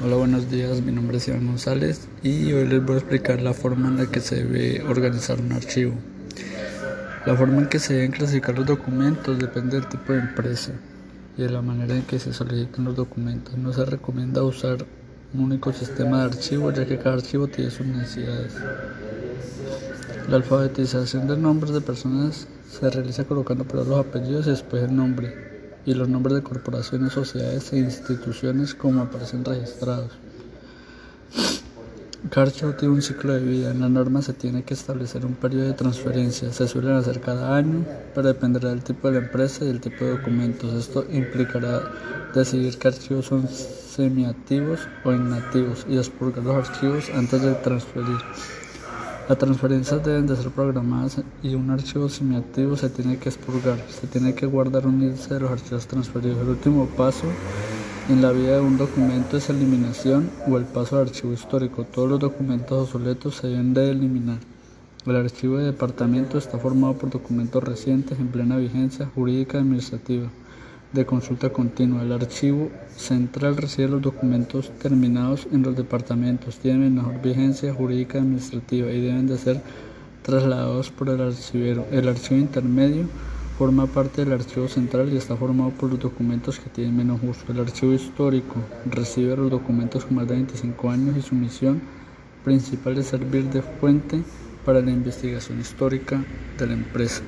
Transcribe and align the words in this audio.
Hola, 0.00 0.14
buenos 0.14 0.48
días. 0.48 0.80
Mi 0.80 0.92
nombre 0.92 1.16
es 1.16 1.26
Iván 1.26 1.48
González 1.48 2.06
y 2.22 2.52
hoy 2.52 2.68
les 2.68 2.84
voy 2.84 2.94
a 2.94 2.98
explicar 2.98 3.42
la 3.42 3.52
forma 3.52 3.88
en 3.88 3.96
la 3.96 4.06
que 4.06 4.20
se 4.20 4.44
debe 4.44 4.80
organizar 4.84 5.40
un 5.40 5.50
archivo. 5.50 5.92
La 7.26 7.34
forma 7.34 7.62
en 7.62 7.68
que 7.68 7.80
se 7.80 7.94
deben 7.94 8.12
clasificar 8.12 8.56
los 8.56 8.64
documentos 8.64 9.40
depende 9.40 9.80
del 9.80 9.88
tipo 9.88 10.12
de 10.12 10.20
empresa 10.20 10.70
y 11.36 11.42
de 11.42 11.50
la 11.50 11.62
manera 11.62 11.96
en 11.96 12.02
que 12.02 12.20
se 12.20 12.32
solicitan 12.32 12.84
los 12.84 12.94
documentos. 12.94 13.58
No 13.58 13.72
se 13.72 13.84
recomienda 13.84 14.44
usar 14.44 14.86
un 15.34 15.40
único 15.40 15.72
sistema 15.72 16.18
de 16.18 16.24
archivo 16.26 16.70
ya 16.70 16.86
que 16.86 16.98
cada 16.98 17.16
archivo 17.16 17.48
tiene 17.48 17.72
sus 17.72 17.84
necesidades. 17.84 18.54
La 20.28 20.36
alfabetización 20.36 21.26
de 21.26 21.36
nombres 21.36 21.72
de 21.72 21.80
personas 21.80 22.46
se 22.70 22.88
realiza 22.88 23.24
colocando 23.24 23.64
primero 23.64 23.90
los 23.90 24.06
apellidos 24.06 24.46
y 24.46 24.50
después 24.50 24.84
el 24.84 24.94
nombre 24.94 25.57
y 25.88 25.94
los 25.94 26.06
nombres 26.06 26.34
de 26.34 26.42
corporaciones, 26.42 27.14
sociedades 27.14 27.72
e 27.72 27.78
instituciones 27.78 28.74
como 28.74 29.00
aparecen 29.00 29.42
registrados. 29.42 30.12
Cada 32.30 32.50
tiene 32.50 32.92
un 32.92 33.00
ciclo 33.00 33.32
de 33.32 33.40
vida. 33.40 33.70
En 33.70 33.80
la 33.80 33.88
norma 33.88 34.20
se 34.20 34.34
tiene 34.34 34.64
que 34.64 34.74
establecer 34.74 35.24
un 35.24 35.34
periodo 35.34 35.64
de 35.64 35.72
transferencia. 35.72 36.52
Se 36.52 36.68
suelen 36.68 36.92
hacer 36.92 37.22
cada 37.22 37.56
año, 37.56 37.86
pero 38.14 38.28
dependerá 38.28 38.68
del 38.68 38.82
tipo 38.82 39.08
de 39.08 39.18
la 39.18 39.26
empresa 39.26 39.64
y 39.64 39.68
del 39.68 39.80
tipo 39.80 40.04
de 40.04 40.10
documentos. 40.18 40.74
Esto 40.74 41.06
implicará 41.10 41.80
decidir 42.34 42.76
qué 42.76 42.88
archivos 42.88 43.24
son 43.24 43.48
semiactivos 43.48 44.80
o 45.04 45.12
inactivos 45.12 45.86
y 45.88 45.96
expurgar 45.96 46.44
los 46.44 46.68
archivos 46.68 47.08
antes 47.14 47.40
de 47.40 47.54
transferir. 47.54 48.18
Las 49.28 49.36
transferencias 49.36 50.02
deben 50.02 50.26
de 50.26 50.36
ser 50.36 50.48
programadas 50.48 51.20
y 51.42 51.54
un 51.54 51.70
archivo 51.70 52.08
semiactivo 52.08 52.78
se 52.78 52.88
tiene 52.88 53.18
que 53.18 53.28
expurgar. 53.28 53.78
Se 53.90 54.06
tiene 54.06 54.34
que 54.34 54.46
guardar 54.46 54.86
un 54.86 55.02
índice 55.02 55.34
de 55.34 55.40
los 55.40 55.50
archivos 55.50 55.86
transferidos. 55.86 56.40
El 56.40 56.48
último 56.48 56.86
paso 56.86 57.26
en 58.08 58.22
la 58.22 58.32
vida 58.32 58.54
de 58.54 58.60
un 58.62 58.78
documento 58.78 59.36
es 59.36 59.50
eliminación 59.50 60.30
o 60.48 60.56
el 60.56 60.64
paso 60.64 60.96
al 60.96 61.08
archivo 61.08 61.34
histórico. 61.34 61.84
Todos 61.84 62.08
los 62.08 62.20
documentos 62.20 62.84
obsoletos 62.84 63.36
se 63.36 63.48
deben 63.48 63.74
de 63.74 63.90
eliminar. 63.90 64.38
El 65.04 65.16
archivo 65.16 65.58
de 65.58 65.66
departamento 65.66 66.38
está 66.38 66.56
formado 66.56 66.94
por 66.94 67.10
documentos 67.10 67.62
recientes 67.62 68.18
en 68.18 68.28
plena 68.28 68.56
vigencia 68.56 69.10
jurídica 69.14 69.58
administrativa 69.58 70.30
de 70.92 71.04
consulta 71.04 71.50
continua. 71.50 72.02
El 72.02 72.12
archivo 72.12 72.70
central 72.96 73.56
recibe 73.56 73.88
los 73.88 74.02
documentos 74.02 74.70
terminados 74.78 75.46
en 75.52 75.62
los 75.62 75.76
departamentos, 75.76 76.58
tienen 76.58 76.94
mejor 76.94 77.20
vigencia 77.20 77.74
jurídica 77.74 78.18
administrativa 78.18 78.90
y 78.90 79.00
deben 79.00 79.26
de 79.26 79.38
ser 79.38 79.60
trasladados 80.22 80.90
por 80.90 81.08
el 81.08 81.20
archivero. 81.20 81.86
El 81.90 82.08
archivo 82.08 82.40
intermedio 82.40 83.06
forma 83.58 83.86
parte 83.86 84.24
del 84.24 84.34
archivo 84.34 84.68
central 84.68 85.12
y 85.12 85.16
está 85.16 85.36
formado 85.36 85.70
por 85.70 85.90
los 85.90 85.98
documentos 85.98 86.58
que 86.60 86.70
tienen 86.70 86.96
menos 86.96 87.20
uso. 87.22 87.44
El 87.48 87.60
archivo 87.60 87.92
histórico 87.92 88.56
recibe 88.90 89.36
los 89.36 89.50
documentos 89.50 90.04
con 90.04 90.16
más 90.16 90.28
de 90.28 90.34
25 90.34 90.90
años 90.90 91.16
y 91.16 91.22
su 91.22 91.34
misión 91.34 91.80
principal 92.44 92.96
es 92.98 93.06
servir 93.06 93.44
de 93.50 93.62
fuente 93.62 94.22
para 94.64 94.80
la 94.80 94.90
investigación 94.90 95.60
histórica 95.60 96.24
de 96.56 96.66
la 96.66 96.74
empresa. 96.74 97.22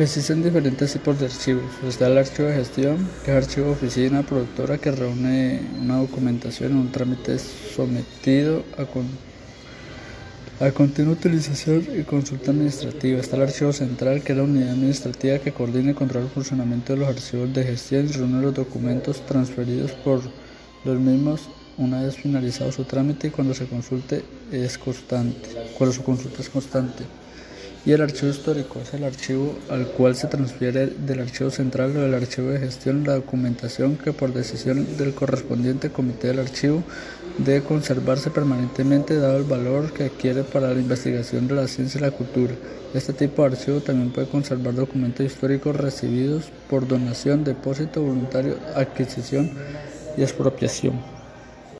Existen 0.00 0.42
diferentes 0.42 0.94
tipos 0.94 1.20
de 1.20 1.26
archivos. 1.26 1.70
Está 1.86 2.06
el 2.06 2.16
archivo 2.16 2.48
de 2.48 2.54
gestión, 2.54 3.06
que 3.22 3.32
es 3.32 3.36
archivo 3.36 3.72
oficina 3.72 4.22
productora 4.22 4.78
que 4.78 4.90
reúne 4.90 5.60
una 5.78 5.98
documentación 5.98 6.72
en 6.72 6.78
un 6.78 6.90
trámite 6.90 7.38
sometido 7.38 8.64
a, 8.78 10.64
a 10.64 10.72
continua 10.72 11.12
utilización 11.12 11.86
y 11.98 12.04
consulta 12.04 12.50
administrativa. 12.50 13.20
Está 13.20 13.36
el 13.36 13.42
archivo 13.42 13.74
central, 13.74 14.22
que 14.22 14.32
es 14.32 14.38
la 14.38 14.44
unidad 14.44 14.70
administrativa 14.70 15.38
que 15.38 15.52
coordina 15.52 15.90
y 15.90 15.94
controla 15.94 16.24
el 16.24 16.32
funcionamiento 16.32 16.94
de 16.94 17.00
los 17.00 17.08
archivos 17.10 17.52
de 17.52 17.64
gestión 17.64 18.06
y 18.06 18.12
reúne 18.12 18.40
los 18.40 18.54
documentos 18.54 19.20
transferidos 19.26 19.92
por 19.92 20.22
los 20.86 20.98
mismos 20.98 21.42
una 21.76 22.02
vez 22.02 22.16
finalizado 22.16 22.72
su 22.72 22.84
trámite 22.84 23.26
y 23.26 23.30
cuando 23.30 23.52
se 23.52 23.66
consulte 23.66 24.24
es 24.50 24.78
constante, 24.78 25.50
cuando 25.76 25.94
su 25.94 26.02
consulta 26.02 26.40
es 26.40 26.48
constante 26.48 27.04
y 27.86 27.92
el 27.92 28.02
archivo 28.02 28.30
histórico 28.30 28.78
es 28.80 28.92
el 28.92 29.04
archivo 29.04 29.58
al 29.70 29.86
cual 29.86 30.14
se 30.14 30.26
transfiere 30.26 30.86
del 30.86 31.20
archivo 31.20 31.50
central 31.50 31.96
o 31.96 32.00
del 32.00 32.14
archivo 32.14 32.48
de 32.48 32.58
gestión 32.58 33.04
la 33.04 33.14
documentación 33.14 33.96
que 33.96 34.12
por 34.12 34.34
decisión 34.34 34.98
del 34.98 35.14
correspondiente 35.14 35.90
comité 35.90 36.28
del 36.28 36.40
archivo 36.40 36.82
debe 37.38 37.62
conservarse 37.62 38.30
permanentemente 38.30 39.16
dado 39.16 39.38
el 39.38 39.44
valor 39.44 39.92
que 39.92 40.04
adquiere 40.04 40.42
para 40.42 40.74
la 40.74 40.80
investigación 40.80 41.48
de 41.48 41.54
la 41.54 41.68
ciencia 41.68 41.98
y 41.98 42.02
la 42.02 42.10
cultura. 42.10 42.54
Este 42.92 43.12
tipo 43.12 43.42
de 43.42 43.56
archivo 43.56 43.80
también 43.80 44.10
puede 44.10 44.28
conservar 44.28 44.74
documentos 44.74 45.24
históricos 45.24 45.76
recibidos 45.76 46.50
por 46.68 46.86
donación, 46.86 47.44
depósito 47.44 48.02
voluntario, 48.02 48.58
adquisición 48.74 49.50
y 50.16 50.22
expropiación. 50.22 51.19